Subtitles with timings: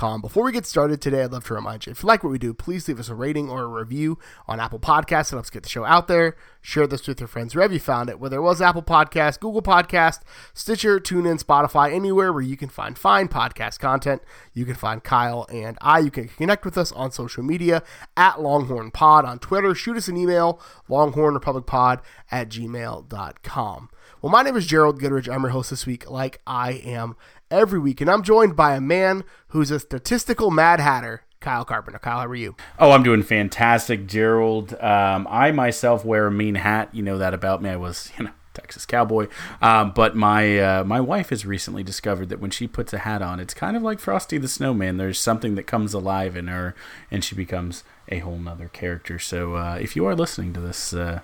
[0.00, 2.38] Before we get started today, I'd love to remind you if you like what we
[2.38, 4.18] do, please leave us a rating or a review
[4.48, 5.30] on Apple Podcasts.
[5.30, 6.36] It helps get the show out there.
[6.62, 9.60] Share this with your friends wherever you found it, whether it was Apple Podcast, Google
[9.60, 10.20] Podcast,
[10.54, 14.22] Stitcher, TuneIn, Spotify, anywhere where you can find fine podcast content.
[14.54, 15.98] You can find Kyle and I.
[15.98, 17.82] You can connect with us on social media
[18.16, 19.74] at Longhorn Pod on Twitter.
[19.74, 23.90] Shoot us an email, longhornrepublicpod at gmail.com.
[24.22, 25.28] Well, my name is Gerald Goodrich.
[25.28, 27.16] I'm your host this week, like I am
[27.50, 31.22] every week, and I'm joined by a man who's a statistical mad hatter.
[31.40, 31.98] Kyle Carpenter.
[31.98, 32.54] Kyle, how are you?
[32.78, 34.74] Oh, I'm doing fantastic, Gerald.
[34.74, 36.90] Um, I myself wear a mean hat.
[36.92, 37.70] You know that about me.
[37.70, 39.28] I was, you know, Texas cowboy.
[39.62, 43.22] Um, but my uh, my wife has recently discovered that when she puts a hat
[43.22, 44.98] on, it's kind of like Frosty the Snowman.
[44.98, 46.74] There's something that comes alive in her,
[47.10, 49.18] and she becomes a whole nother character.
[49.18, 51.20] So uh, if you are listening to this, uh,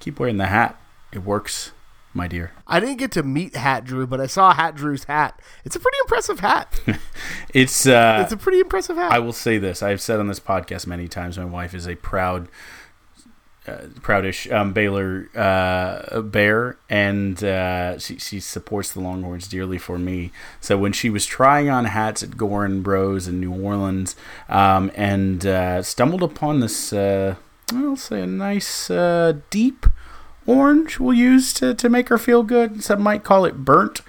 [0.00, 0.80] keep wearing the hat.
[1.12, 1.72] It works
[2.12, 2.52] my dear.
[2.66, 5.40] I didn't get to meet Hat Drew, but I saw Hat Drew's hat.
[5.64, 6.80] It's a pretty impressive hat.
[7.54, 9.12] it's uh, it's a pretty impressive hat.
[9.12, 11.38] I will say this: I've said on this podcast many times.
[11.38, 12.48] My wife is a proud,
[13.66, 19.98] uh, proudish um, Baylor uh, bear, and uh, she she supports the Longhorns dearly for
[19.98, 20.32] me.
[20.60, 24.16] So when she was trying on hats at Goorin Bros in New Orleans,
[24.48, 27.36] um, and uh, stumbled upon this, uh,
[27.72, 28.88] I'll say a nice
[29.50, 29.86] deep
[30.50, 32.82] orange we'll use to, to make her feel good.
[32.82, 34.00] Some might call it burnt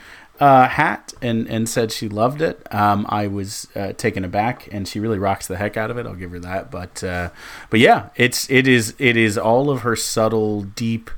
[0.42, 2.67] uh, hat and, and said she loved it.
[2.73, 6.08] Um, I was uh, taken aback, and she really rocks the heck out of it.
[6.08, 6.72] I'll give her that.
[6.72, 7.30] But uh,
[7.70, 11.11] but yeah, it's it is it is all of her subtle, deep,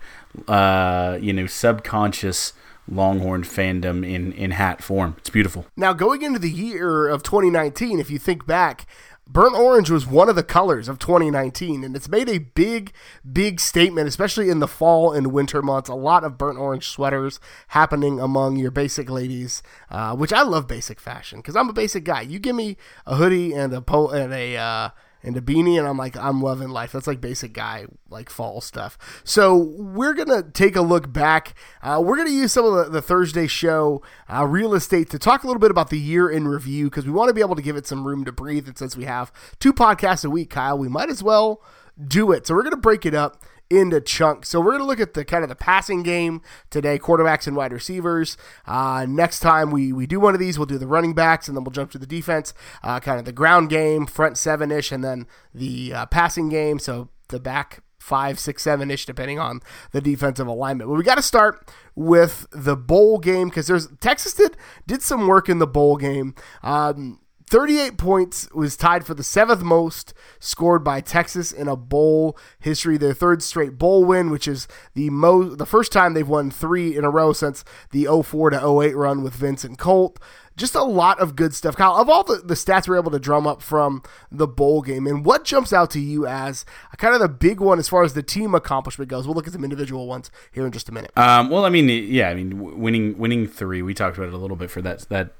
[0.47, 2.53] uh, you know, subconscious.
[2.86, 5.16] Longhorn fandom in in hat form.
[5.20, 5.66] It's beautiful.
[5.78, 8.86] Now going into the year of 2019, if you think back,
[9.25, 12.91] Burnt orange was one of the colors of 2019, and it's made a big,
[13.31, 15.89] big statement, especially in the fall and winter months.
[15.89, 17.39] A lot of burnt orange sweaters
[17.69, 22.03] happening among your basic ladies, uh, which I love basic fashion because I'm a basic
[22.03, 22.22] guy.
[22.22, 22.75] You give me
[23.06, 24.89] a hoodie and a po- and a uh,
[25.23, 26.91] and a beanie, and I'm like, I'm loving life.
[26.91, 28.97] That's like basic guy, like fall stuff.
[29.23, 31.56] So we're gonna take a look back.
[31.81, 34.01] Uh, we're gonna use some of the, the Thursday show
[34.31, 37.11] uh, real estate to talk a little bit about the year in review because we
[37.11, 38.67] want to be able to give it some room to breathe.
[38.67, 41.61] And since we have two podcasts a week, Kyle, we might as well
[42.05, 42.45] do it.
[42.45, 43.44] So we're gonna break it up
[43.78, 44.50] into chunks.
[44.50, 47.56] So we're going to look at the kind of the passing game today, quarterbacks and
[47.56, 48.38] wide receivers.
[48.66, 51.57] Uh, next time we, we do one of these, we'll do the running backs, and
[51.57, 52.53] then we'll jump to the defense,
[52.84, 56.79] uh, kind of the ground game, front seven ish, and then the uh, passing game.
[56.79, 59.61] So the back five, six, seven ish, depending on
[59.91, 60.90] the defensive alignment.
[60.90, 65.25] But we got to start with the bowl game because there's Texas did did some
[65.28, 66.35] work in the bowl game.
[66.61, 67.19] Um,
[67.53, 72.97] 38 points was tied for the seventh most scored by Texas in a bowl history.
[72.97, 76.97] Their third straight bowl win, which is the most the first time they've won three
[76.97, 80.19] in a row since the 04 to 08 run with Vincent Colt.
[80.58, 81.75] Just a lot of good stuff.
[81.75, 85.06] Kyle, of all the, the stats we're able to drum up from the bowl game,
[85.06, 86.66] and what jumps out to you as
[86.97, 89.28] kind of the big one as far as the team accomplishment goes?
[89.28, 91.16] We'll look at some individual ones here in just a minute.
[91.16, 93.84] Um, well, I mean, yeah, I mean, winning winning three.
[93.84, 95.35] We talked about it a little bit for that that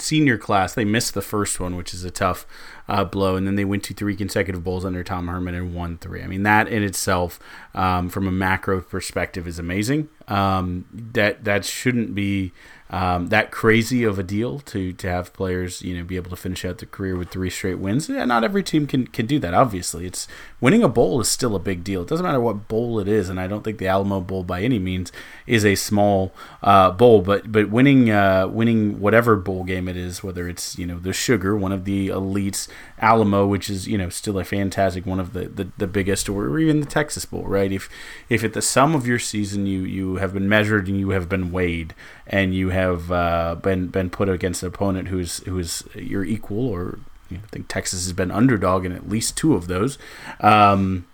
[0.00, 2.46] senior class, they missed the first one, which is a tough
[2.88, 5.98] uh, blow, and then they went to three consecutive bowls under Tom Herman and won
[5.98, 6.22] three.
[6.22, 7.38] I mean, that in itself,
[7.74, 10.08] um, from a macro perspective, is amazing.
[10.28, 12.52] Um, that that shouldn't be
[12.90, 16.36] um, that crazy of a deal to to have players you know be able to
[16.36, 18.08] finish out their career with three straight wins.
[18.08, 19.54] Yeah, not every team can can do that.
[19.54, 20.28] Obviously, it's
[20.60, 22.02] winning a bowl is still a big deal.
[22.02, 24.62] It doesn't matter what bowl it is, and I don't think the Alamo Bowl by
[24.62, 25.10] any means
[25.46, 26.32] is a small
[26.62, 27.22] uh, bowl.
[27.22, 31.12] But but winning uh, winning whatever bowl game it is, whether it's you know the
[31.12, 32.68] Sugar, one of the elites,
[33.00, 36.58] Alamo, which is you know still a fantastic one of the, the, the biggest, or
[36.58, 37.72] even the Texas Bowl, right?
[37.72, 37.88] If
[38.28, 41.28] if at the sum of your season you you have been measured and you have
[41.28, 41.94] been weighed
[42.26, 46.98] and you have uh, been been put against an opponent who's who's your equal, or
[47.30, 49.98] you know, I think Texas has been underdog in at least two of those.
[50.40, 51.06] Um,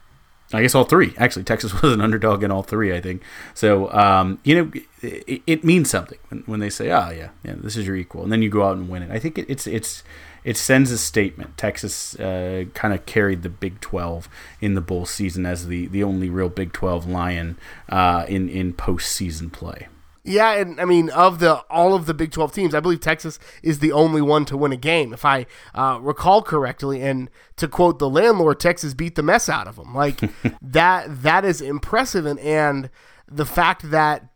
[0.53, 1.15] I guess all three.
[1.17, 2.95] Actually, Texas was an underdog in all three.
[2.95, 3.23] I think
[3.55, 3.91] so.
[3.93, 7.55] Um, you know, it, it, means something when, when they say, "Ah, oh, yeah, yeah,
[7.57, 9.11] this is your equal," and then you go out and win it.
[9.11, 10.03] I think it, it's it's
[10.45, 11.57] it sends a statement.
[11.57, 14.29] Texas uh, kind of carried the Big 12
[14.61, 17.57] in the bowl season as the, the only real Big 12 lion
[17.89, 19.89] uh, in in postseason play.
[20.25, 23.41] Yeah, and I mean, of the all of the Big Twelve teams, I believe Texas
[23.63, 27.03] is the only one to win a game, if I uh, recall correctly.
[27.03, 29.95] And to quote the landlord, Texas beat the mess out of them.
[29.95, 30.21] Like
[30.63, 32.25] that, that is impressive.
[32.25, 32.89] And and
[33.27, 34.29] the fact that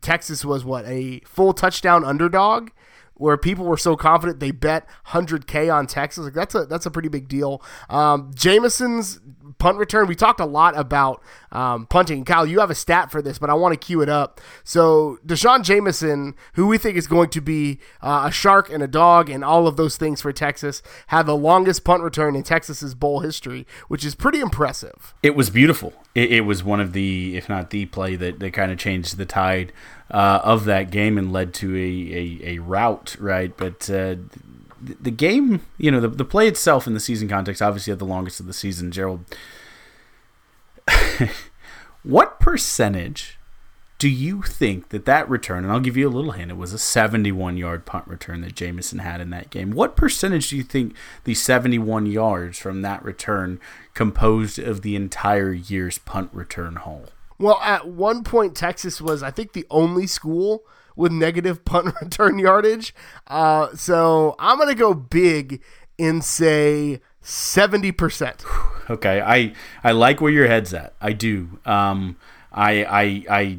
[0.00, 2.70] Texas was what a full touchdown underdog
[3.14, 6.24] where people were so confident they bet 100k on Texas.
[6.24, 7.62] Like that's a that's a pretty big deal.
[7.88, 9.20] Um, Jamison's
[9.58, 10.06] punt return.
[10.06, 11.22] We talked a lot about
[11.52, 12.24] um, punting.
[12.24, 14.40] Kyle, you have a stat for this, but I want to cue it up.
[14.64, 18.88] So D'Shawn Jamison, who we think is going to be uh, a shark and a
[18.88, 22.94] dog and all of those things for Texas, had the longest punt return in Texas's
[22.94, 25.14] bowl history, which is pretty impressive.
[25.22, 25.92] It was beautiful.
[26.14, 29.16] It, it was one of the, if not the play that, that kind of changed
[29.16, 29.72] the tide
[30.10, 33.56] uh, of that game and led to a, a, a rout, right?
[33.56, 34.16] But uh,
[34.80, 38.04] the game, you know, the, the play itself in the season context obviously had the
[38.04, 38.90] longest of the season.
[38.90, 39.24] Gerald,
[42.02, 43.38] what percentage
[43.98, 46.72] do you think that that return, and I'll give you a little hint, it was
[46.72, 49.70] a 71 yard punt return that Jamison had in that game.
[49.70, 50.94] What percentage do you think
[51.24, 53.58] the 71 yards from that return
[53.94, 57.06] composed of the entire year's punt return haul?
[57.38, 60.62] Well, at one point, Texas was, I think, the only school
[60.96, 62.94] with negative punt return yardage.
[63.26, 65.62] Uh, so I'm going to go big
[65.98, 68.44] and say 70%.
[68.88, 69.20] Okay.
[69.20, 69.52] I,
[69.82, 70.94] I like where your head's at.
[71.00, 71.58] I do.
[71.64, 72.16] Um,
[72.52, 73.58] I, I, I,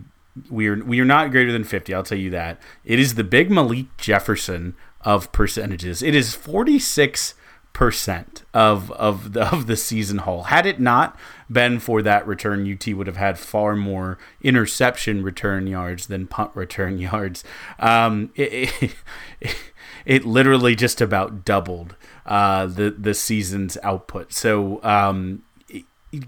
[0.49, 1.93] we are, we are not greater than 50.
[1.93, 2.61] I'll tell you that.
[2.85, 6.01] It is the big Malik Jefferson of percentages.
[6.01, 7.33] It is 46
[7.77, 10.45] percent of of the, of the season haul.
[10.45, 11.15] Had it not
[11.47, 16.50] been for that return, UT would have had far more interception return yards than punt
[16.56, 17.44] return yards.
[17.77, 19.56] Um, it, it,
[20.07, 21.95] it, literally just about doubled
[22.25, 24.33] uh, the the season's output.
[24.33, 25.44] So um,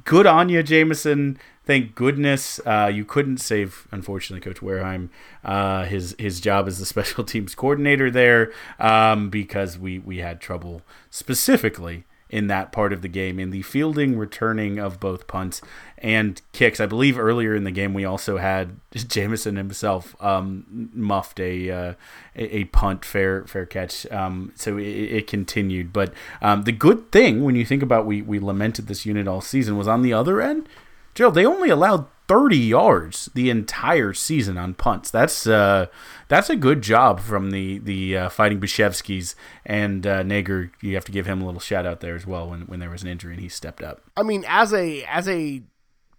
[0.04, 5.10] good on you, Jamison thank goodness uh, you couldn't save, unfortunately, Coach Wareheim
[5.44, 10.42] uh, his his job as the special teams coordinator there um, because we we had
[10.42, 10.82] trouble
[11.12, 15.62] specifically in that part of the game in the fielding, returning of both punts
[16.00, 16.80] and kicks.
[16.80, 21.94] I believe earlier in the game we also had Jamison himself um, muffed a, uh,
[22.36, 24.12] a punt fair fair catch.
[24.12, 28.24] Um, so it, it, continued, but um, the good thing when you think about we
[28.24, 30.68] we lamented this unit all season was on the other end
[31.16, 35.10] Gerald, they only allowed 30 yards the entire season on punts.
[35.10, 35.88] That's uh,
[36.28, 39.34] that's a good job from the the uh, Fighting Bujcevskis
[39.66, 40.70] and uh, Nager.
[40.80, 42.92] You have to give him a little shout out there as well when, when there
[42.92, 44.02] was an injury and he stepped up.
[44.16, 45.64] I mean, as a as a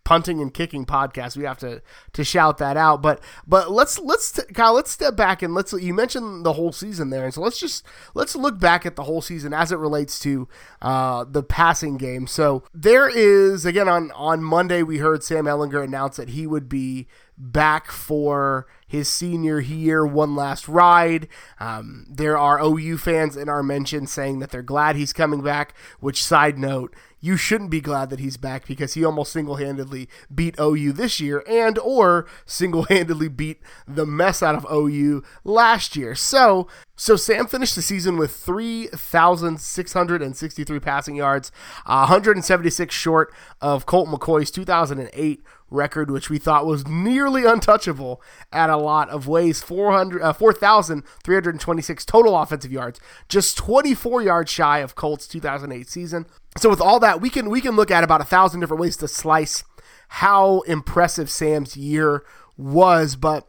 [0.05, 1.37] punting and kicking podcast.
[1.37, 1.83] We have to
[2.13, 3.03] to shout that out.
[3.03, 7.11] But but let's let's Kyle, let's step back and let's you mentioned the whole season
[7.11, 10.19] there, and so let's just let's look back at the whole season as it relates
[10.21, 10.49] to
[10.83, 12.27] uh, the passing game.
[12.27, 16.69] So there is again on on Monday we heard Sam Ehlinger announce that he would
[16.69, 17.07] be
[17.41, 21.27] back for his senior year, one last ride.
[21.59, 25.75] Um, there are OU fans in our mention saying that they're glad he's coming back.
[26.01, 30.59] Which side note you shouldn't be glad that he's back because he almost single-handedly beat
[30.59, 36.15] OU this year and or single-handedly beat the mess out of OU last year.
[36.15, 41.53] So, so Sam finished the season with 3,663 passing yards,
[41.87, 48.21] uh, 176 short of Colt McCoy's 2008 record, which we thought was nearly untouchable
[48.53, 49.63] at a lot of ways.
[49.63, 56.27] 400, uh, 4,326 total offensive yards, just 24 yards shy of Colt's 2008 season.
[56.59, 58.97] So with all that, we can we can look at about a thousand different ways
[58.99, 59.63] to slice
[60.09, 62.25] how impressive Sam's year
[62.57, 63.17] was.
[63.17, 63.47] But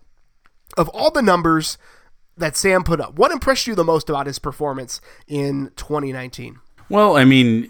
[0.77, 1.77] of all the numbers
[2.37, 6.59] that Sam put up, what impressed you the most about his performance in 2019?
[6.89, 7.69] Well, I mean,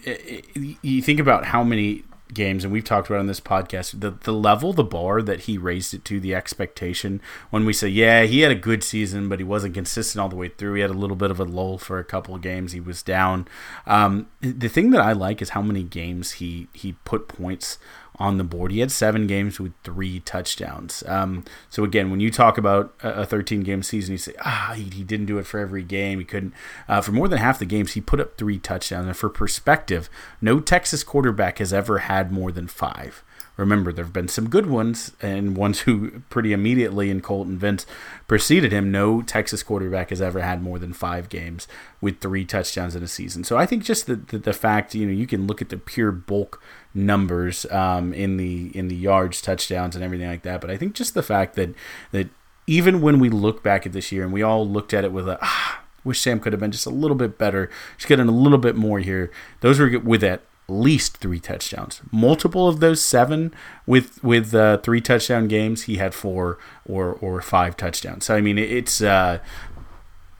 [0.82, 4.34] you think about how many games, and we've talked about on this podcast, the the
[4.34, 7.22] level, the bar that he raised it to, the expectation.
[7.50, 10.36] When we say, yeah, he had a good season, but he wasn't consistent all the
[10.36, 10.76] way through.
[10.76, 12.72] He had a little bit of a lull for a couple of games.
[12.72, 13.48] He was down.
[13.86, 17.78] Um, the thing that I like is how many games he he put points
[18.22, 18.72] on the board.
[18.72, 21.04] He had seven games with three touchdowns.
[21.08, 24.84] Um, so again, when you talk about a 13 game season, you say, ah, he,
[24.84, 26.20] he didn't do it for every game.
[26.20, 26.54] He couldn't.
[26.88, 29.08] Uh, for more than half the games, he put up three touchdowns.
[29.08, 30.10] And for perspective,
[30.40, 33.24] no Texas quarterback has ever had more than five.
[33.58, 37.86] Remember, there have been some good ones, and ones who pretty immediately in Colton Vince
[38.28, 38.92] preceded him.
[38.92, 41.68] No Texas quarterback has ever had more than five games
[42.00, 43.44] with three touchdowns in a season.
[43.44, 45.78] So I think just the, the, the fact, you know, you can look at the
[45.78, 46.62] pure bulk
[46.94, 50.62] numbers um, in the in the yards, touchdowns, and everything like that.
[50.62, 51.74] But I think just the fact that
[52.12, 52.30] that
[52.68, 55.28] even when we look back at this year and we all looked at it with
[55.28, 58.32] a ah, wish Sam could have been just a little bit better, just getting a
[58.32, 59.32] little bit more here.
[59.60, 62.02] Those were with at least three touchdowns.
[62.12, 63.54] Multiple of those seven
[63.86, 68.26] with with uh, three touchdown games, he had four or or five touchdowns.
[68.26, 69.40] So I mean, it's uh,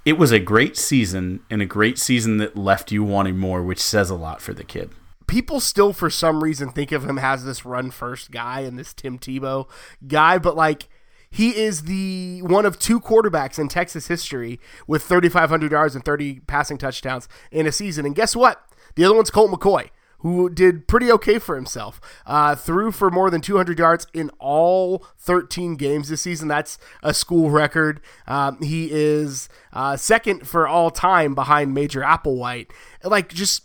[0.06, 3.80] it was a great season and a great season that left you wanting more, which
[3.80, 4.92] says a lot for the kid.
[5.28, 8.94] People still, for some reason, think of him as this run first guy and this
[8.94, 9.68] Tim Tebow
[10.06, 10.90] guy, but like
[11.30, 16.42] he is the one of two quarterbacks in Texas history with 3,500 yards and 30
[16.42, 18.06] passing touchdowns in a season.
[18.06, 18.62] And guess what?
[18.96, 19.90] The other one's Colt McCoy
[20.22, 22.00] who did pretty okay for himself.
[22.26, 26.48] Uh, threw for more than 200 yards in all 13 games this season.
[26.48, 28.02] That's a school record.
[28.28, 32.72] Um, he is uh, second for all time behind Major Applewhite.
[33.04, 33.64] Like just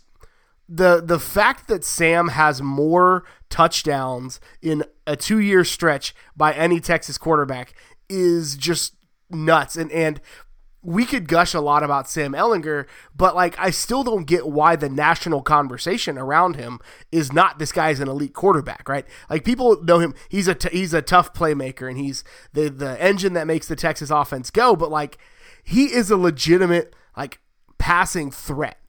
[0.67, 6.79] the the fact that Sam has more touchdowns in a two year stretch by any
[6.79, 7.73] Texas quarterback
[8.09, 8.95] is just
[9.29, 9.75] nuts.
[9.75, 10.19] And and
[10.87, 14.77] we could gush a lot about Sam Ehlinger, but like I still don't get why
[14.77, 16.79] the national conversation around him
[17.11, 19.05] is not this guy's an elite quarterback, right?
[19.29, 22.99] Like people know him, he's a t- he's a tough playmaker and he's the the
[23.03, 25.17] engine that makes the Texas offense go, but like
[25.61, 27.41] he is a legitimate like
[27.77, 28.79] passing threat.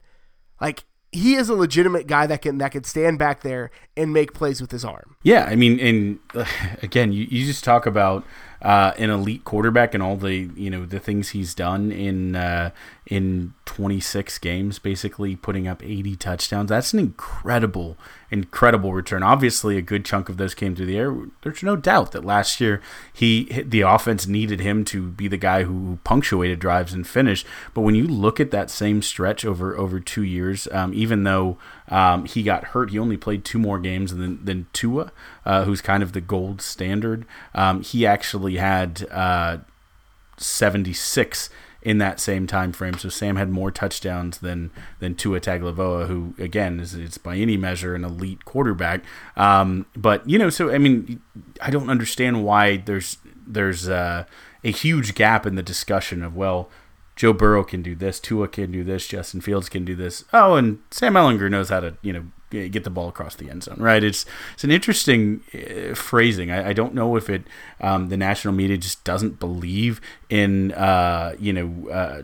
[0.61, 4.33] Like he is a legitimate guy that can that can stand back there and make
[4.33, 5.17] plays with his arm.
[5.23, 6.45] Yeah, I mean, and uh,
[6.81, 8.23] again, you, you just talk about
[8.61, 12.71] uh, an elite quarterback and all the you know the things he's done in uh,
[13.09, 16.69] in 26 games, basically putting up 80 touchdowns.
[16.69, 17.97] That's an incredible,
[18.29, 19.23] incredible return.
[19.23, 21.15] Obviously, a good chunk of those came through the air.
[21.41, 25.63] There's no doubt that last year he the offense needed him to be the guy
[25.63, 27.47] who punctuated drives and finished.
[27.73, 31.57] But when you look at that same stretch over over two years, um, even though
[31.89, 35.11] um, he got hurt, he only played two more games than than Tua,
[35.45, 37.25] uh, who's kind of the gold standard.
[37.55, 39.57] Um, he actually had uh,
[40.37, 41.49] 76
[41.81, 42.97] in that same time frame.
[42.97, 47.57] So Sam had more touchdowns than than Tua Tagovailoa, who again is it's by any
[47.57, 49.03] measure an elite quarterback.
[49.35, 51.21] Um, but you know, so I mean,
[51.61, 53.17] I don't understand why there's
[53.47, 54.25] there's uh,
[54.63, 56.69] a huge gap in the discussion of well.
[57.15, 60.23] Joe Burrow can do this, Tua can do this, Justin Fields can do this.
[60.31, 63.63] Oh, and Sam Ehlinger knows how to, you know, get the ball across the end
[63.63, 64.03] zone, right?
[64.03, 66.51] It's it's an interesting uh, phrasing.
[66.51, 67.43] I, I, don't know if it
[67.81, 72.21] um, the national media just doesn't believe in uh, you know uh,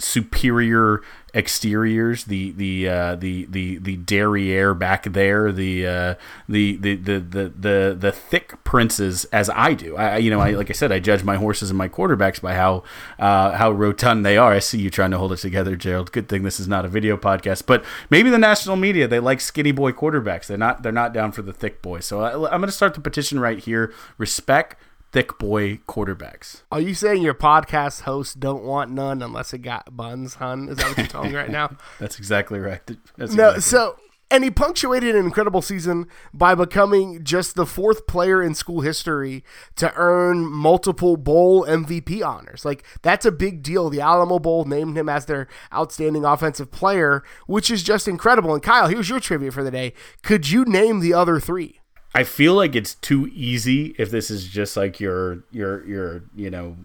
[0.00, 1.02] superior
[1.34, 6.14] exteriors, the the uh, the the the derriere back there, the, uh,
[6.48, 9.96] the, the the the the the thick princes, as I do.
[9.96, 12.54] I you know I like I said I judge my horses and my quarterbacks by
[12.54, 12.82] how
[13.18, 14.52] uh, how rotund they are.
[14.52, 16.12] I see you trying to hold it together, Gerald.
[16.12, 19.40] Good thing this is not a video podcast, but maybe the national media they like
[19.40, 20.46] skinny boy quarterbacks.
[20.46, 22.00] They're not they're not down for the thick boy.
[22.00, 23.92] So I, I'm going to start the petition right here.
[24.18, 24.76] Respect
[25.12, 26.62] thick boy quarterbacks.
[26.70, 30.68] Are you saying your podcast hosts don't want none unless it got buns, hun?
[30.68, 31.76] Is that what you're telling me right now?
[31.98, 32.80] That's exactly right.
[33.16, 33.96] That's no, exactly so
[34.30, 39.42] and he punctuated an incredible season by becoming just the fourth player in school history
[39.76, 42.64] to earn multiple bowl MVP honors.
[42.64, 43.90] Like that's a big deal.
[43.90, 48.54] The Alamo Bowl named him as their outstanding offensive player, which is just incredible.
[48.54, 49.94] And Kyle, here's your trivia for the day.
[50.22, 51.79] Could you name the other three?
[52.14, 56.50] I feel like it's too easy if this is just like your your your you
[56.50, 56.76] know.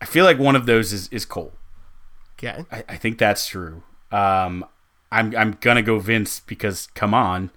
[0.00, 1.52] I feel like one of those is is Cole.
[2.38, 3.82] Okay, I, I think that's true.
[4.10, 4.64] Um,
[5.12, 7.50] I'm I'm gonna go Vince because come on.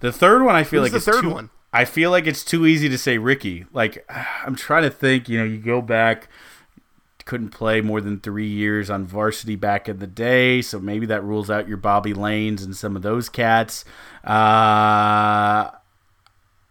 [0.00, 1.50] The third one I feel Who's like the third too, one?
[1.72, 3.66] I feel like it's too easy to say Ricky.
[3.72, 4.04] Like
[4.44, 5.28] I'm trying to think.
[5.28, 6.28] You know, you go back
[7.28, 11.22] couldn't play more than three years on varsity back in the day, so maybe that
[11.22, 13.84] rules out your Bobby Laynes and some of those cats.
[14.24, 15.70] Uh,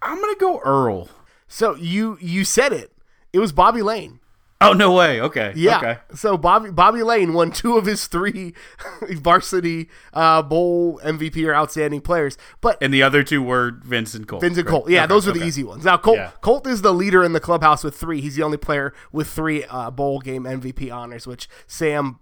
[0.02, 1.10] I'm gonna go Earl.
[1.48, 2.92] So you you said it.
[3.32, 4.20] It was Bobby Layne.
[4.60, 5.22] Oh no way!
[5.22, 5.78] Okay, Yeah.
[5.78, 5.98] Okay.
[6.16, 8.56] So Bobby Bobby Layne won two of his three
[9.12, 14.28] varsity uh, bowl MVP or outstanding players, but And the other two were Vince and
[14.28, 14.42] Colt.
[14.42, 14.72] Vince and right?
[14.72, 14.90] Colt.
[14.90, 15.86] Yeah, Okay, those are the easy ones.
[15.86, 16.32] Now Colt Yeah.
[16.42, 18.20] Colt is the leader in the clubhouse with three.
[18.20, 22.20] He's the only player with three uh, bowl game MVP honors, which Sam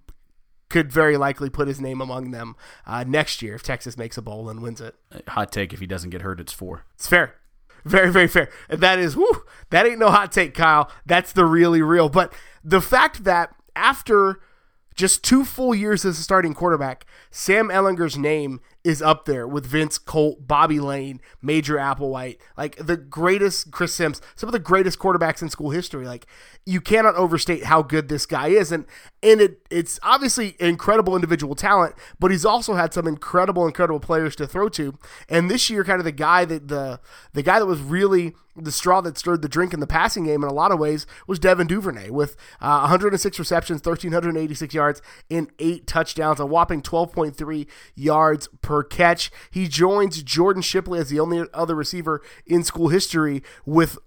[0.68, 4.22] could very likely put his name among them uh, next year if Texas makes a
[4.22, 4.96] bowl and wins it.
[5.30, 6.84] Hot take: If he doesn't get hurt, it's four.
[6.96, 7.36] It's fair.
[7.86, 8.50] Very, very fair.
[8.68, 10.92] And that is, whew, that ain't no hot take, Kyle.
[11.06, 12.10] That's the really real.
[12.10, 14.39] But the fact that after
[14.96, 19.65] just two full years as a starting quarterback, Sam Ehlinger's name is up there with
[19.65, 25.00] Vince Colt, Bobby Layne, Major Applewhite, like the greatest Chris Sims, some of the greatest
[25.00, 26.06] quarterbacks in school history.
[26.06, 26.27] Like
[26.68, 28.86] you cannot overstate how good this guy is, and
[29.24, 34.36] and it it's obviously incredible individual talent, but he's also had some incredible, incredible players
[34.36, 34.94] to throw to.
[35.27, 37.00] And this year, kind of the guy that the
[37.34, 40.44] the guy that was really the straw that stirred the drink in the passing game
[40.44, 45.51] in a lot of ways was Devin Duvernay with uh, 106 receptions, 1,386 yards, and
[45.60, 49.32] eight touchdowns, a whopping 12.3 yards per catch.
[49.50, 53.98] He joins Jordan Shipley as the only other receiver in school history with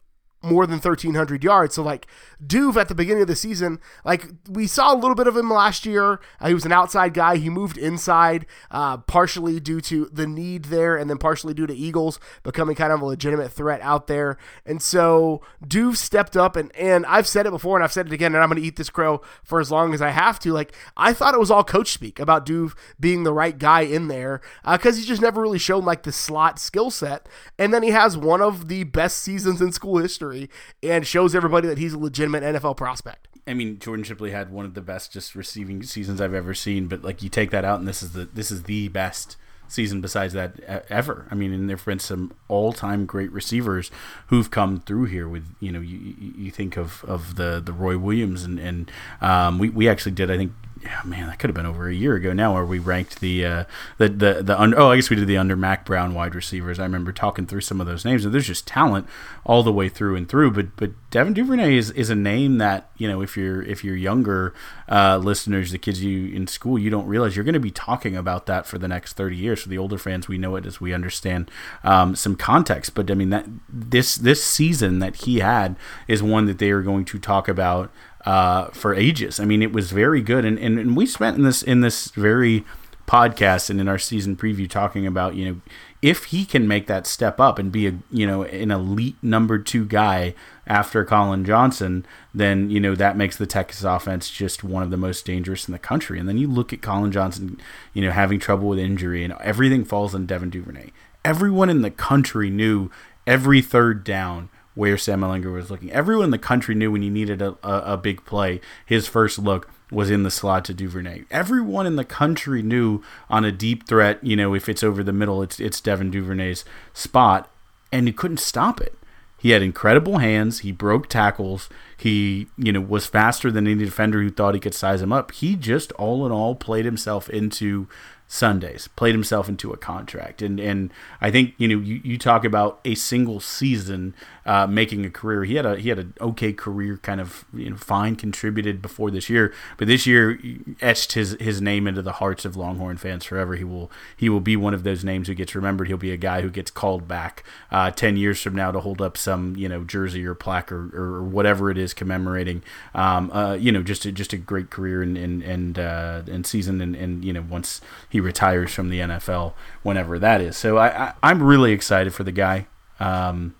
[0.41, 1.75] more than 1,300 yards.
[1.75, 2.07] So, like,
[2.45, 5.51] Duve at the beginning of the season, like, we saw a little bit of him
[5.51, 6.21] last year.
[6.41, 7.37] Uh, he was an outside guy.
[7.37, 11.75] He moved inside, uh, partially due to the need there, and then partially due to
[11.75, 14.39] Eagles becoming kind of a legitimate threat out there.
[14.65, 18.13] And so, Duve stepped up, and, and I've said it before, and I've said it
[18.13, 20.53] again, and I'm going to eat this crow for as long as I have to.
[20.53, 24.07] Like, I thought it was all coach speak about Duve being the right guy in
[24.07, 27.29] there because uh, he's just never really shown, like, the slot skill set.
[27.59, 30.51] And then he has one of the best seasons in school history history
[30.83, 33.29] and shows everybody that he's a legitimate NFL prospect.
[33.47, 36.87] I mean, Jordan Shipley had one of the best just receiving seasons I've ever seen,
[36.87, 39.37] but like you take that out, and this is the this is the best
[39.69, 41.27] season besides that ever.
[41.31, 43.91] I mean, and there've been some all-time great receivers
[44.29, 45.29] who've come through here.
[45.29, 48.91] With you know, you you think of of the the Roy Williams and and
[49.23, 51.95] um, we we actually did I think yeah, man, that could have been over a
[51.95, 53.65] year ago now, where we ranked the uh,
[53.97, 54.79] the the the under.
[54.79, 56.79] Oh, I guess we did the under Mack Brown wide receivers.
[56.79, 59.07] I remember talking through some of those names, and there's just talent
[59.45, 60.53] all the way through and through.
[60.53, 63.97] But but Devin Duvernay is, is a name that you know if you're if you're
[63.97, 64.55] younger
[64.89, 68.17] uh, listeners, the kids you in school, you don't realize you're going to be talking
[68.17, 69.63] about that for the next 30 years.
[69.63, 71.51] For the older fans, we know it as we understand
[71.83, 72.95] um, some context.
[72.95, 76.83] But I mean that this this season that he had is one that they are
[76.83, 77.91] going to talk about
[78.29, 79.41] uh, for ages.
[79.41, 82.11] I mean, it was very good, and, and and we spent in this in this
[82.11, 82.63] very
[83.07, 85.61] podcast and in our season preview talking about you know
[86.03, 89.59] if he can make that step up and be a you know an elite number
[89.59, 90.35] two guy
[90.67, 92.05] after Colin Johnson,
[92.35, 95.73] then you know that makes the Texas offense just one of the most dangerous in
[95.73, 96.19] the country.
[96.19, 97.59] And then you look at Colin Johnson,
[97.95, 100.91] you know, having trouble with injury and everything falls on Devin Duvernay.
[101.25, 102.91] Everyone in the country knew
[103.27, 105.91] every third down where Sam Ehlinger was looking.
[105.91, 109.37] Everyone in the country knew when he needed a, a, a big play, his first
[109.37, 111.25] look was in the slot to Duvernay.
[111.33, 115.13] Everyone in the country knew on a deep threat, you know, if it's over the
[115.13, 117.51] middle, it's it's Devin Duvernay's spot,
[117.91, 118.95] and he couldn't stop it.
[119.37, 120.61] He had incredible hands.
[120.61, 121.69] He broke tackles.
[121.97, 125.33] He, you know, was faster than any defender who thought he could size him up.
[125.33, 127.89] He just all in all played himself into
[128.31, 130.43] Sundays, played himself into a contract.
[130.43, 134.15] And and I think, you know, you, you talk about a single season
[134.49, 135.45] uh, making a career.
[135.45, 139.11] He had a he had an okay career, kind of you know, fine, contributed before
[139.11, 140.41] this year, but this year
[140.81, 143.57] etched his his name into the hearts of Longhorn fans forever.
[143.57, 145.89] He will he will be one of those names who gets remembered.
[145.89, 149.03] He'll be a guy who gets called back uh, ten years from now to hold
[149.03, 152.63] up some you know jersey or plaque or, or whatever it is commemorating.
[152.95, 156.47] Um, uh, you know, just a, just a great career and and and, uh, and
[156.47, 160.57] season, and, and you know once he retires from the NFL whenever that is.
[160.57, 162.67] So I, I am really excited for the guy.
[162.99, 163.55] Um,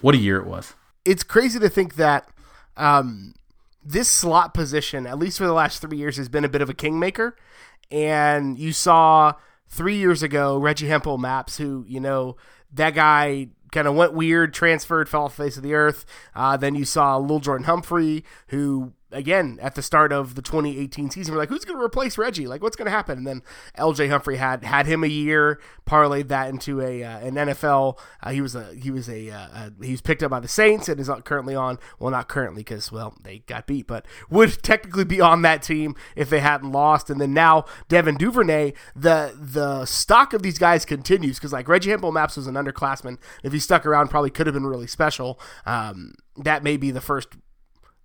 [0.00, 0.74] what a year it was.
[1.04, 2.28] It's crazy to think that
[2.76, 3.34] um,
[3.84, 6.68] this slot position, at least for the last three years, has been a bit of
[6.68, 7.36] a kingmaker.
[7.90, 9.34] And you saw
[9.68, 12.36] three years ago Reggie Hemphill-Mapps, who you know
[12.72, 16.04] that guy kind of went weird, transferred, fell off the face of the earth.
[16.34, 21.10] Uh, then you saw Lil Jordan Humphrey, who again at the start of the 2018
[21.10, 22.46] season we're like who's going to replace reggie?
[22.46, 23.18] Like what's going to happen?
[23.18, 23.42] And then
[23.78, 28.30] lj humphrey had had him a year parlayed that into a uh, an nfl uh,
[28.30, 31.00] he was a he was a, uh, he was picked up by the saints and
[31.00, 31.78] is currently on.
[31.98, 35.94] Well not currently because well they got beat but would technically be on that team
[36.16, 37.10] if they hadn't lost.
[37.10, 41.90] And then now devin duvernay the the stock of these guys continues because like reggie
[41.90, 43.18] hemphill-mapps was an underclassman.
[43.42, 45.40] If he stuck around probably could have been really special.
[45.64, 47.28] Um, that may be the first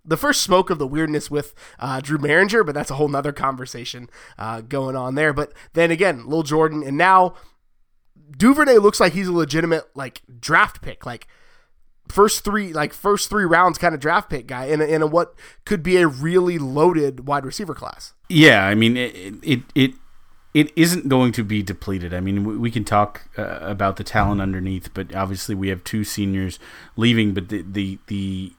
[0.04, 3.32] the first smoke of the weirdness with uh, Drew Mehringer, but that's a whole nother
[3.32, 5.32] conversation uh, going on there.
[5.32, 7.34] But then again, Lil Jordan, and now
[8.36, 11.26] Duvernay looks like he's a legitimate like draft pick, like
[12.08, 15.06] first three like first three rounds kind of draft pick guy in a, in a
[15.06, 18.12] what could be a really loaded wide receiver class.
[18.28, 19.94] Yeah, I mean it it it,
[20.52, 22.12] it isn't going to be depleted.
[22.12, 25.82] I mean we, we can talk uh, about the talent underneath, but obviously we have
[25.84, 26.58] two seniors
[26.96, 28.52] leaving, but the the the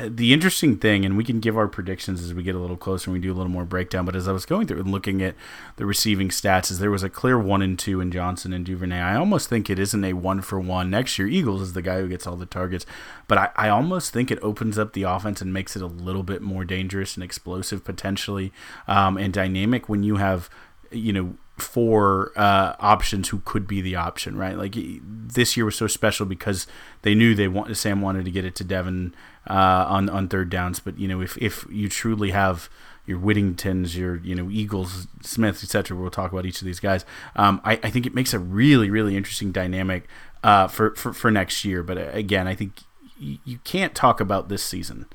[0.00, 3.10] the interesting thing, and we can give our predictions as we get a little closer
[3.10, 4.04] and we do a little more breakdown.
[4.04, 5.34] But as I was going through and looking at
[5.76, 9.00] the receiving stats, is there was a clear one and two in Johnson and Duvernay.
[9.00, 10.90] I almost think it isn't a one for one.
[10.90, 12.86] Next year, Eagles is the guy who gets all the targets,
[13.28, 16.22] but I, I almost think it opens up the offense and makes it a little
[16.22, 18.52] bit more dangerous and explosive potentially
[18.86, 20.50] um, and dynamic when you have
[20.98, 24.56] you know four uh, options who could be the option, right?
[24.56, 26.66] Like this year was so special because
[27.02, 29.14] they knew they want Sam wanted to get it to Devin
[29.48, 32.68] uh, on on third downs, but you know if if you truly have
[33.06, 35.96] your Whittingtons, your you know Eagles, Smith, etc.
[35.96, 37.04] We'll talk about each of these guys.
[37.36, 40.04] Um, I, I think it makes a really really interesting dynamic
[40.42, 41.82] uh, for, for for next year.
[41.82, 42.82] But uh, again, I think
[43.20, 45.06] y- you can't talk about this season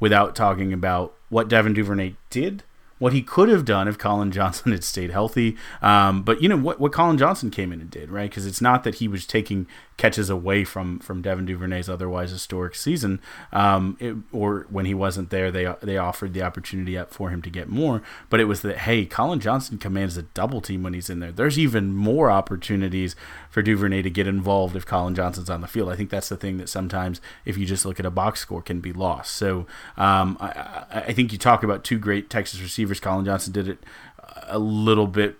[0.00, 2.62] without talking about what Devin Duvernay did
[2.98, 5.56] what he could have done if Colin Johnson had stayed healthy.
[5.82, 8.30] Um, but you know what what Colin Johnson came in and did, right?
[8.30, 12.74] Because it's not that he was taking catches away from from Devin Duvernay's otherwise historic
[12.74, 13.20] season,
[13.52, 17.42] um, it, or when he wasn't there, they they offered the opportunity up for him
[17.42, 18.02] to get more.
[18.28, 21.32] But it was that hey, Colin Johnson commands a double team when he's in there.
[21.32, 23.16] There's even more opportunities
[23.50, 25.90] for Duvernay to get involved if Colin Johnson's on the field.
[25.90, 28.62] I think that's the thing that sometimes, if you just look at a box score,
[28.62, 29.34] can be lost.
[29.34, 33.00] So um, I, I think you talk about two great Texas receivers.
[33.00, 33.78] Colin Johnson did it
[34.48, 35.36] a little bit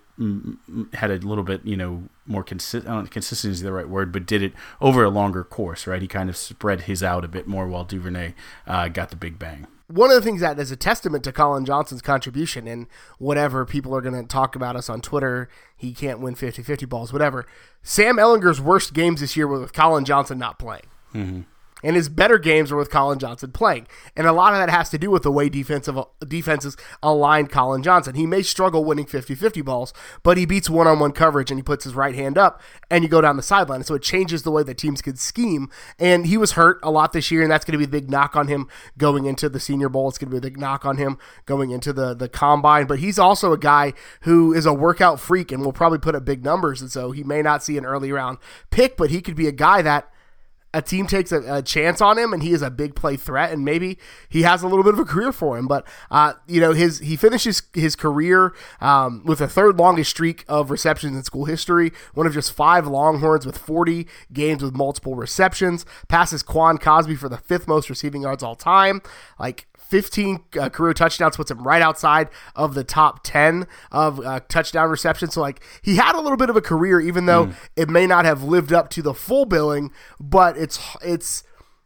[0.93, 3.11] had a little bit, you know, more consistent.
[3.11, 6.01] Consistency is the right word, but did it over a longer course, right?
[6.01, 8.33] He kind of spread his out a bit more while Duvernay
[8.65, 9.67] uh, got the big bang.
[9.89, 12.87] One of the things that is a testament to Colin Johnson's contribution, and
[13.19, 16.85] whatever people are going to talk about us on Twitter, he can't win 50 50
[16.85, 17.45] balls, whatever.
[17.83, 20.87] Sam Ehlinger's worst games this year were with Colin Johnson not playing.
[21.13, 21.41] Mm-hmm
[21.83, 23.87] and his better games were with Colin Johnson playing.
[24.15, 27.83] And a lot of that has to do with the way defensive defenses align Colin
[27.83, 28.15] Johnson.
[28.15, 31.93] He may struggle winning 50-50 balls, but he beats one-on-one coverage and he puts his
[31.93, 33.83] right hand up and you go down the sideline.
[33.83, 35.69] So it changes the way that teams could scheme.
[35.99, 38.09] And he was hurt a lot this year, and that's going to be a big
[38.09, 40.07] knock on him going into the Senior Bowl.
[40.07, 42.87] It's going to be a big knock on him going into the the combine.
[42.87, 46.25] But he's also a guy who is a workout freak and will probably put up
[46.25, 46.81] big numbers.
[46.81, 48.37] And so he may not see an early round
[48.71, 50.11] pick, but he could be a guy that
[50.77, 53.51] a team takes a, a, chance on him and he is a big play threat
[53.51, 53.97] and maybe
[54.29, 55.67] he has a little bit of a career for him.
[55.67, 60.45] But uh, you know his he finishes his career um, with the third longest streak
[60.47, 65.15] of receptions in school history one of just five longhorns with 40 games with multiple
[65.15, 69.01] receptions passes quan cosby for the fifth most receiving yards all time.
[69.39, 74.41] Like 15 uh, career touchdowns puts him right outside of the top 10 of uh,
[74.49, 75.33] touchdown receptions.
[75.33, 77.55] So, like, he had a little bit of a career, even though mm.
[77.75, 81.43] it may not have lived up to the full billing, but it's, it's,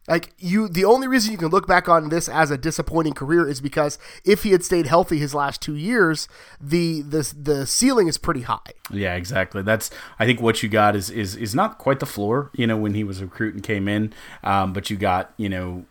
[0.07, 3.47] like you the only reason you can look back on this as a disappointing career
[3.47, 6.27] is because if he had stayed healthy his last two years
[6.59, 8.57] the the the ceiling is pretty high
[8.91, 12.49] yeah exactly that's i think what you got is is is not quite the floor
[12.53, 14.11] you know when he was a recruit and came in
[14.43, 15.85] um, but you got you know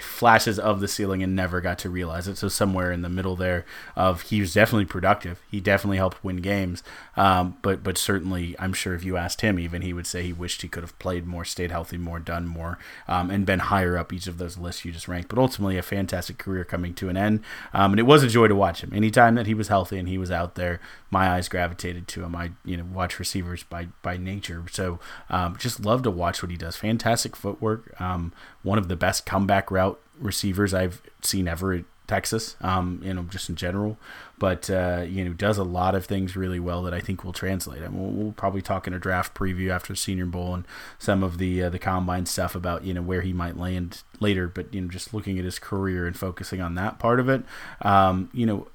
[0.00, 2.36] flashes of the ceiling and never got to realize it.
[2.36, 3.64] So somewhere in the middle there
[3.94, 5.42] of he was definitely productive.
[5.50, 6.82] He definitely helped win games.
[7.16, 10.32] Um, but but certainly I'm sure if you asked him even he would say he
[10.32, 13.96] wished he could have played more, stayed healthy more, done more, um, and been higher
[13.96, 15.28] up each of those lists you just ranked.
[15.28, 17.40] But ultimately a fantastic career coming to an end.
[17.72, 18.92] Um, and it was a joy to watch him.
[18.92, 22.34] Anytime that he was healthy and he was out there, my eyes gravitated to him.
[22.34, 24.64] I you know watch receivers by by nature.
[24.70, 24.98] So
[25.30, 26.76] um, just love to watch what he does.
[26.76, 27.98] Fantastic footwork.
[28.00, 33.12] Um, one of the best comeback route receivers I've seen ever at Texas, um, you
[33.12, 33.96] know, just in general.
[34.38, 37.32] But uh, you know, does a lot of things really well that I think will
[37.32, 37.82] translate.
[37.82, 40.64] And we'll, we'll, probably talk in a draft preview after the Senior Bowl and
[40.98, 44.48] some of the uh, the combine stuff about you know where he might land later.
[44.48, 47.44] But you know, just looking at his career and focusing on that part of it,
[47.82, 48.68] um, you know,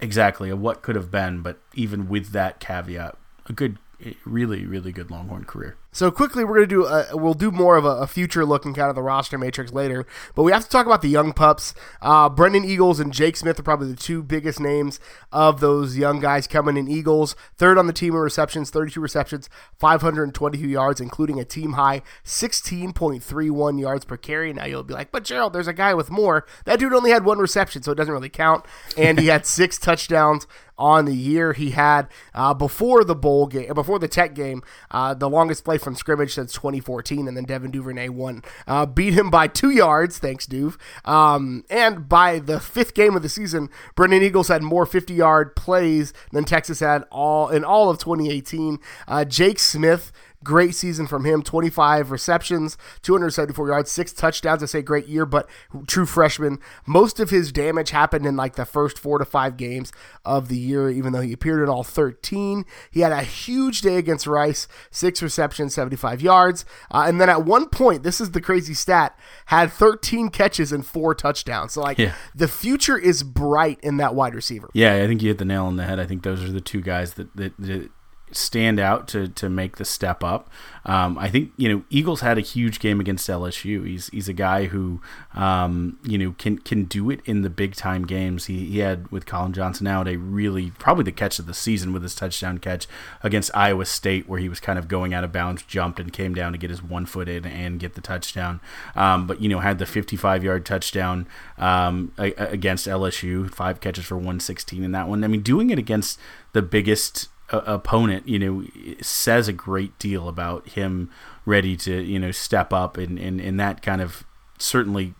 [0.00, 1.40] exactly what could have been.
[1.40, 3.78] But even with that caveat, a good,
[4.24, 5.76] really, really good Longhorn career.
[5.94, 8.74] So quickly, we're gonna do a, we'll do more of a, a, future look and
[8.74, 11.74] kind of the roster matrix later, but we have to talk about the young pups.
[12.00, 15.00] Uh, Brennan Eagles and Jake Smith are probably the two biggest names
[15.30, 16.88] of those young guys coming in.
[16.88, 22.00] Eagles third on the team in receptions, 32 receptions, 522 yards, including a team high
[22.24, 24.50] 16.31 yards per carry.
[24.54, 26.46] Now you'll be like, but Gerald, there's a guy with more.
[26.64, 28.64] That dude only had one reception, so it doesn't really count.
[28.96, 30.46] And he had six touchdowns
[30.78, 31.52] on the year.
[31.52, 35.78] He had uh, before the bowl game, before the Tech game, uh, the longest play
[35.82, 40.18] from scrimmage since 2014, and then Devin Duvernay won, uh, beat him by two yards.
[40.18, 40.76] Thanks, Duve.
[41.04, 46.12] Um, and by the fifth game of the season, Brennan Eagles had more 50-yard plays
[46.30, 48.78] than Texas had all in all of 2018.
[49.08, 50.12] Uh, Jake Smith
[50.44, 54.62] Great season from him 25 receptions, 274 yards, six touchdowns.
[54.62, 55.48] I say great year, but
[55.86, 56.58] true freshman.
[56.86, 59.92] Most of his damage happened in like the first four to five games
[60.24, 62.64] of the year, even though he appeared in all 13.
[62.90, 66.64] He had a huge day against Rice, six receptions, 75 yards.
[66.90, 70.84] Uh, and then at one point, this is the crazy stat, had 13 catches and
[70.84, 71.72] four touchdowns.
[71.74, 72.14] So, like, yeah.
[72.34, 74.70] the future is bright in that wide receiver.
[74.74, 75.98] Yeah, I think you hit the nail on the head.
[75.98, 77.90] I think those are the two guys that, that, that
[78.32, 80.50] stand out to to make the step up.
[80.84, 83.86] Um, I think you know Eagles had a huge game against LSU.
[83.86, 85.00] He's he's a guy who
[85.34, 88.46] um, you know can can do it in the big time games.
[88.46, 91.92] He, he had with Colin Johnson out a really probably the catch of the season
[91.92, 92.88] with his touchdown catch
[93.22, 96.34] against Iowa State where he was kind of going out of bounds, jumped and came
[96.34, 98.60] down to get his one foot in and get the touchdown.
[98.96, 101.26] Um, but you know had the 55 yard touchdown
[101.58, 105.22] um, against LSU, five catches for 116 in that one.
[105.22, 106.18] I mean doing it against
[106.52, 108.64] the biggest opponent, you know,
[109.00, 111.10] says a great deal about him
[111.44, 114.24] ready to, you know, step up and, and, and that kind of
[114.58, 115.14] certainly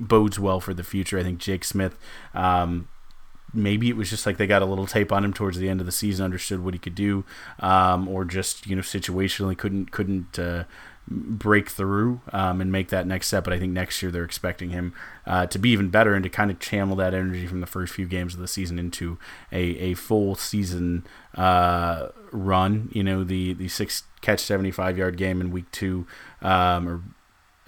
[0.00, 1.18] bodes well for the future.
[1.18, 1.98] I think Jake Smith,
[2.32, 2.88] um,
[3.52, 5.80] maybe it was just like they got a little tape on him towards the end
[5.80, 7.24] of the season, understood what he could do,
[7.60, 10.64] um, or just you know situationally couldn't couldn't uh,
[11.06, 13.44] break through um, and make that next step.
[13.44, 14.94] But I think next year they're expecting him
[15.26, 17.92] uh, to be even better and to kind of channel that energy from the first
[17.92, 19.18] few games of the season into
[19.52, 22.88] a, a full season uh, run.
[22.92, 26.06] You know, the, the six catch, 75 yard game in week two,
[26.40, 27.02] um, or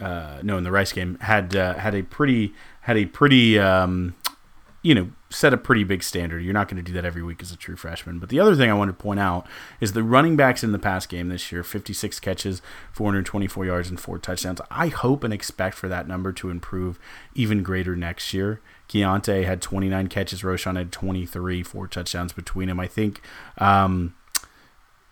[0.05, 4.15] uh, no, in the Rice game, had uh, had a pretty had a pretty um,
[4.83, 6.43] you know, set a pretty big standard.
[6.43, 8.19] You're not going to do that every week as a true freshman.
[8.19, 9.47] But the other thing I want to point out
[9.81, 14.01] is the running backs in the pass game this year 56 catches, 424 yards, and
[14.01, 14.61] four touchdowns.
[14.71, 16.99] I hope and expect for that number to improve
[17.35, 18.61] even greater next year.
[18.89, 22.81] Keaontay had 29 catches, Roschon had 23, four touchdowns between them.
[22.81, 23.21] I think.
[23.59, 24.15] Um,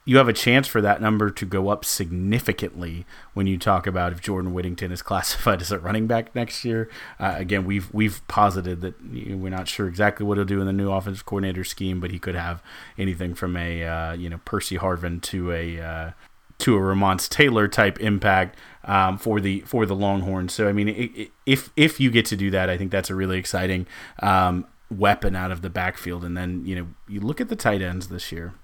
[0.04, 4.12] you have a chance for that number to go up significantly when you talk about
[4.12, 6.90] if Jordan Whittington is classified as a running back next year.
[7.18, 10.60] Uh, again, we've we've posited that you know, we're not sure exactly what he'll do
[10.60, 12.62] in the new offensive coordinator scheme, but he could have
[12.98, 16.10] anything from a uh, you know Percy Harvin to a uh,
[16.58, 20.52] to a Ramonce Taylor type impact um, for the for the Longhorns.
[20.52, 23.10] So I mean, it, it, if if you get to do that, I think that's
[23.10, 23.86] a really exciting
[24.20, 26.24] um, weapon out of the backfield.
[26.24, 28.54] And then you know you look at the tight ends this year.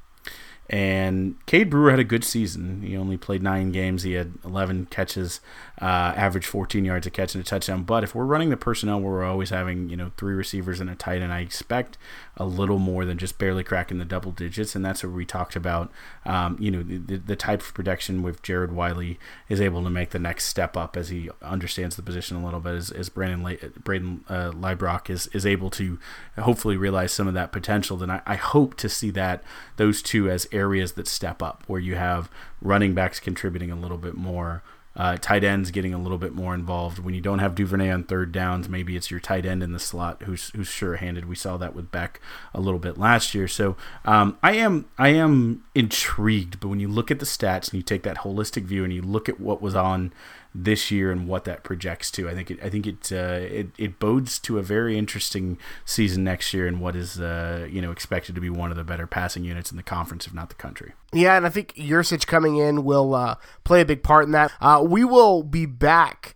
[0.73, 2.83] And Cade Brewer had a good season.
[2.83, 4.05] He only played nine games.
[4.05, 5.41] He had 11 catches,
[5.83, 7.83] uh, average 14 yards a catch and a touchdown.
[7.83, 10.89] But if we're running the personnel where we're always having, you know, three receivers and
[10.89, 11.99] a tight end, I expect
[12.41, 14.75] a little more than just barely cracking the double digits.
[14.75, 15.93] And that's what we talked about.
[16.25, 19.19] Um, you know, the, the type of production with Jared Wiley
[19.51, 22.59] is able to make the next step up as he understands the position a little
[22.59, 22.75] bit.
[22.75, 25.99] As, as Brandon Le- Brayden uh, Liebrock is is able to
[26.39, 27.99] hopefully realize some of that potential.
[27.99, 29.45] Then I, I hope to see that
[29.77, 32.31] those two as areas that step up, where you have
[32.63, 34.63] running backs contributing a little bit more.
[34.97, 36.99] Uh, tight ends getting a little bit more involved.
[36.99, 39.79] When you don't have Duvernay on third downs, maybe it's your tight end in the
[39.79, 41.27] slot who's who's sure-handed.
[41.27, 42.21] We saw that with Beck
[42.53, 43.47] a little bit last year.
[43.47, 46.59] So um, I am I am intrigued.
[46.59, 49.03] But when you look at the stats and you take that holistic view and you
[49.03, 50.13] look at what was on
[50.55, 52.29] this year and what that projects to.
[52.29, 56.25] I think it, I think it, uh, it it bodes to a very interesting season
[56.25, 59.07] next year and what is uh, you know expected to be one of the better
[59.07, 60.93] passing units in the conference, if not the country.
[61.13, 64.53] Yeah, and I think Yurcich coming in will uh, play a big part in that.
[64.61, 66.35] Uh, we will be back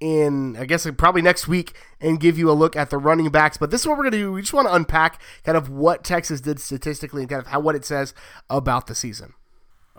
[0.00, 3.58] in I guess probably next week and give you a look at the running backs.
[3.58, 4.32] But this is what we're gonna do.
[4.32, 7.60] We just want to unpack kind of what Texas did statistically and kind of how
[7.60, 8.14] what it says
[8.48, 9.34] about the season.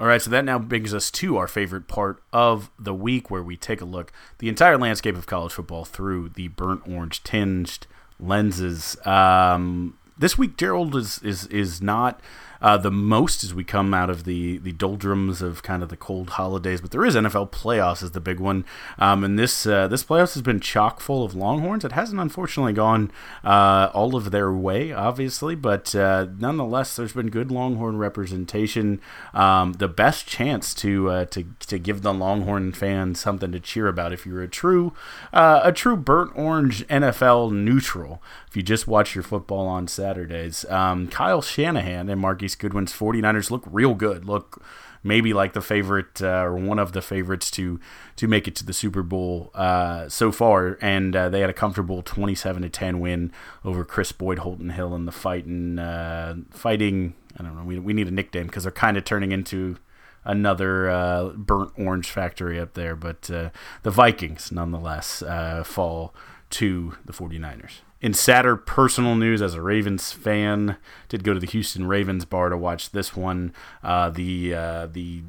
[0.01, 3.43] All right, so that now brings us to our favorite part of the week where
[3.43, 7.85] we take a look the entire landscape of college football through the burnt orange tinged
[8.19, 8.97] lenses.
[9.05, 12.19] Um, this week, Gerald is is is not
[12.61, 15.97] uh, the most as we come out of the the doldrums of kind of the
[15.97, 16.81] cold holidays.
[16.81, 18.65] But there is NFL playoffs is the big one,
[18.99, 21.83] um, and this uh, this playoffs has been chock full of Longhorns.
[21.83, 23.11] It hasn't unfortunately gone
[23.43, 29.01] uh, all of their way, obviously, but uh, nonetheless, there's been good Longhorn representation.
[29.33, 33.87] Um, the best chance to uh, to to give the Longhorn fans something to cheer
[33.87, 34.93] about if you're a true
[35.33, 38.21] a true burnt orange NFL neutral.
[38.47, 42.19] If you just watch your football on Saturdays, um, Kyle Shanahan and
[42.51, 44.25] Marquise Goodwin's 49ers look real good.
[44.25, 44.63] Look
[45.03, 47.79] maybe like the favorite uh, or one of the favorites to
[48.17, 51.53] to make it to the Super Bowl uh, so far, and uh, they had a
[51.53, 53.31] comfortable 27 to 10 win
[53.63, 57.15] over Chris Boyd, Holton Hill, in the fighting uh, fighting.
[57.39, 57.63] I don't know.
[57.63, 59.77] We we need a nickname because they're kind of turning into
[60.23, 63.49] another uh, burnt orange factory up there, but uh,
[63.83, 65.23] the Vikings nonetheless
[65.63, 66.13] fall
[66.51, 67.81] to the 49ers.
[68.01, 72.49] In sadder personal news, as a Ravens fan, did go to the Houston Ravens bar
[72.49, 73.53] to watch this one.
[73.83, 75.21] Uh, the uh, the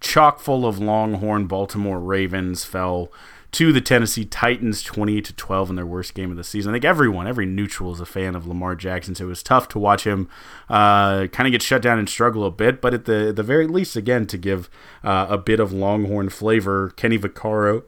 [0.00, 3.12] chock full of Longhorn Baltimore Ravens fell
[3.52, 6.70] to the Tennessee Titans, twenty to twelve in their worst game of the season.
[6.70, 9.68] I think everyone, every neutral, is a fan of Lamar Jackson, so it was tough
[9.68, 10.28] to watch him
[10.70, 12.80] uh, kind of get shut down and struggle a bit.
[12.80, 14.70] But at the at the very least, again, to give
[15.04, 17.84] uh, a bit of Longhorn flavor, Kenny Vaccaro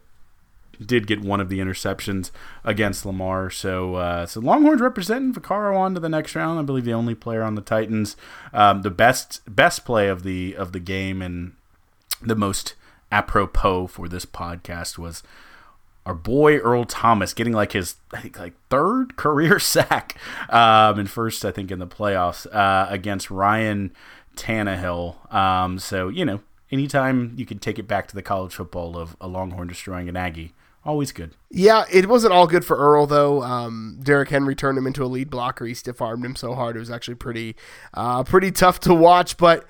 [0.84, 2.30] did get one of the interceptions
[2.64, 3.50] against Lamar.
[3.50, 6.58] So, uh, so Longhorns representing Vaccaro on to the next round.
[6.58, 8.16] I believe the only player on the Titans.
[8.52, 11.52] Um, the best best play of the of the game and
[12.20, 12.74] the most
[13.10, 15.22] apropos for this podcast was
[16.04, 20.16] our boy Earl Thomas getting like his I think like third career sack
[20.48, 23.92] um, and first I think in the playoffs uh, against Ryan
[24.36, 25.32] Tannehill.
[25.32, 29.16] Um, so you know anytime you can take it back to the college football of
[29.20, 31.34] a Longhorn destroying an Aggie, always good.
[31.50, 33.42] Yeah, it wasn't all good for Earl though.
[33.42, 35.64] Um, Derrick Henry turned him into a lead blocker.
[35.66, 37.56] He stiff armed him so hard it was actually pretty,
[37.94, 39.36] uh, pretty tough to watch.
[39.36, 39.66] But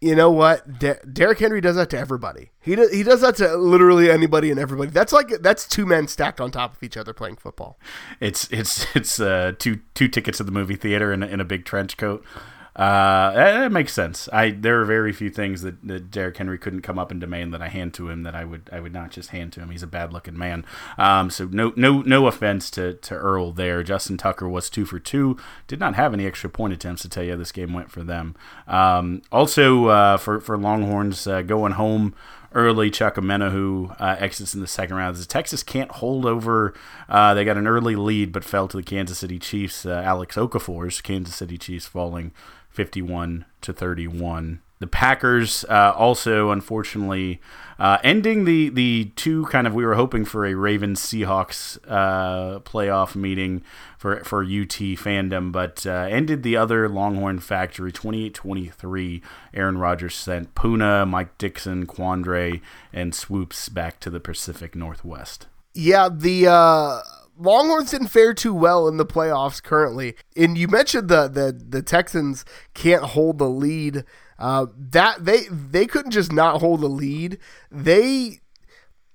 [0.00, 0.80] You know what?
[0.80, 2.50] Der- Derrick Henry does that to everybody.
[2.60, 4.90] He does, he does that to literally anybody and everybody.
[4.90, 7.78] That's like that's two men stacked on top of each other playing football.
[8.18, 11.44] It's it's it's uh, two two tickets to the movie theater in a, in a
[11.44, 12.24] big trench coat.
[12.74, 14.30] Uh, that, that makes sense.
[14.32, 17.52] I there are very few things that, that Derrick Henry couldn't come up and demand
[17.52, 19.70] that I hand to him that I would I would not just hand to him.
[19.70, 20.64] He's a bad looking man.
[20.96, 23.82] Um, so no no no offense to, to Earl there.
[23.82, 25.36] Justin Tucker was two for two.
[25.66, 28.02] Did not have any extra point attempts to tell you how this game went for
[28.02, 28.34] them.
[28.66, 32.14] Um, also uh, for for Longhorns uh, going home
[32.54, 32.90] early.
[32.90, 35.16] Chuck Omenihu uh, exits in the second round.
[35.16, 36.74] The Texas can't hold over.
[37.08, 39.84] Uh, they got an early lead, but fell to the Kansas City Chiefs.
[39.84, 42.32] Uh, Alex Okafor's Kansas City Chiefs falling
[42.72, 44.60] 51 to 31.
[44.82, 47.40] The Packers uh, also, unfortunately,
[47.78, 52.58] uh, ending the the two kind of we were hoping for a Ravens Seahawks uh,
[52.60, 53.62] playoff meeting
[53.96, 59.22] for for UT fandom, but uh, ended the other Longhorn factory 28-23.
[59.54, 62.60] Aaron Rodgers sent Poona, Mike Dickson, Quandre,
[62.92, 65.46] and Swoopes back to the Pacific Northwest.
[65.74, 67.00] Yeah, the uh,
[67.38, 70.16] Longhorns didn't fare too well in the playoffs currently.
[70.36, 74.04] And you mentioned the the, the Texans can't hold the lead.
[74.38, 77.38] Uh, that they they couldn't just not hold the lead.
[77.70, 78.40] They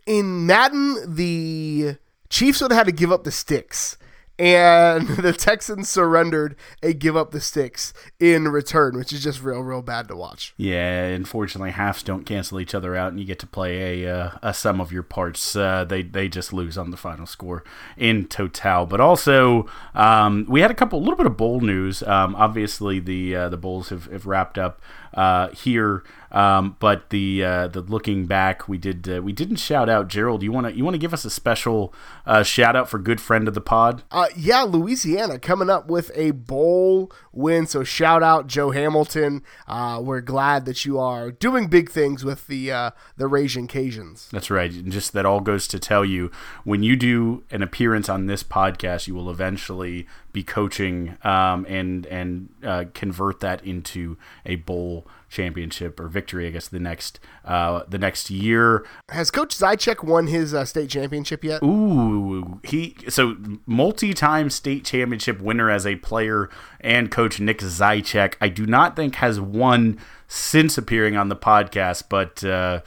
[0.05, 1.97] in Madden the
[2.29, 3.97] Chiefs would have had to give up the sticks
[4.39, 9.61] and the Texans surrendered a give up the sticks in return, which is just real,
[9.61, 10.53] real bad to watch.
[10.57, 14.31] Yeah, unfortunately, halves don't cancel each other out, and you get to play a uh,
[14.41, 15.55] a sum of your parts.
[15.55, 17.63] Uh, they they just lose on the final score
[17.95, 18.85] in total.
[18.85, 22.03] But also, um, we had a couple, a little bit of bowl news.
[22.03, 24.81] Um, obviously, the uh, the bowls have, have wrapped up
[25.13, 26.03] uh, here.
[26.31, 30.43] Um, but the uh, the looking back, we did uh, we didn't shout out Gerald.
[30.43, 31.93] You want to you want to give us a special
[32.25, 34.03] uh, shout out for good friend of the pod?
[34.11, 37.65] Uh, yeah, Louisiana coming up with a bowl win.
[37.65, 39.41] So shout out Joe Hamilton.
[39.67, 44.29] Uh, we're glad that you are doing big things with the uh, the Ragin' Cajuns.
[44.29, 44.71] That's right.
[44.73, 46.29] And just that all goes to tell you
[46.65, 50.05] when you do an appearance on this podcast, you will eventually
[50.37, 56.45] be coaching um, and and uh, convert that into a bowl championship or victory.
[56.45, 58.85] I guess the next uh, the next year.
[59.09, 61.63] Has Coach Zychek won his uh, state championship yet?
[61.63, 68.35] Ooh, he so multi-time state championship winner as a player and coach Nick Zychek.
[68.39, 69.97] I do not think has won
[70.27, 72.81] since appearing on the podcast, but uh,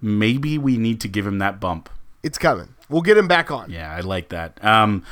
[0.00, 1.90] maybe we need to give him that bump.
[2.22, 2.70] It's coming.
[2.88, 3.70] We'll get him back on.
[3.70, 4.62] Yeah, I like that.
[4.64, 5.04] Um,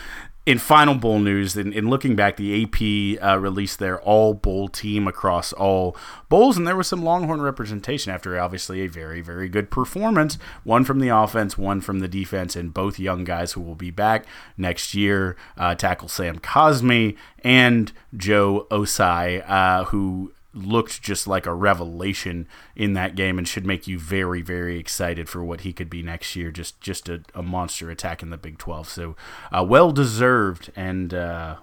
[0.44, 4.66] in final bowl news, in, in looking back, the AP uh, released their all bowl
[4.66, 5.96] team across all
[6.28, 10.38] bowls, and there was some Longhorn representation after obviously a very, very good performance.
[10.64, 13.92] One from the offense, one from the defense, and both young guys who will be
[13.92, 14.26] back
[14.56, 15.36] next year.
[15.56, 22.92] Uh, tackle Sam Cosmi and Joe Ossai, uh, who looked just like a revelation in
[22.92, 26.36] that game and should make you very very excited for what he could be next
[26.36, 29.16] year just just a, a monster attack in the big 12 so
[29.50, 31.56] uh, well deserved and uh,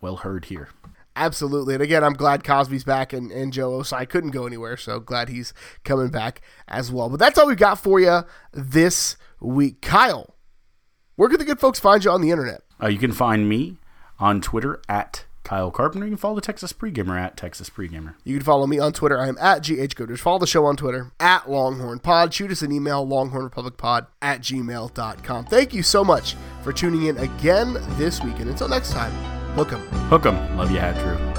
[0.00, 0.68] well heard here
[1.14, 1.74] Absolutely.
[1.74, 4.76] And again, I'm glad Cosmi's back and, and Joe Ossai couldn't go anywhere.
[4.76, 5.52] So glad he's
[5.84, 7.10] coming back as well.
[7.10, 9.82] But that's all we've got for you this week.
[9.82, 10.34] Kyle,
[11.16, 12.62] where can the good folks find you on the internet?
[12.82, 13.76] Uh, you can find me
[14.18, 16.06] on Twitter at Kyle Carpenter.
[16.06, 18.14] You can follow the Texas Pregamer at Texas Pregamer.
[18.24, 19.18] You can follow me on Twitter.
[19.18, 20.18] I am at GHGooders.
[20.18, 22.32] Follow the show on Twitter at Longhorn Pod.
[22.32, 25.44] Shoot us an email, longhornrepublicpod at gmail.com.
[25.46, 28.38] Thank you so much for tuning in again this week.
[28.38, 29.12] And until next time,
[29.54, 29.80] hook 'em.
[30.08, 30.56] Hook 'em.
[30.56, 31.31] Love you, Hat Drew.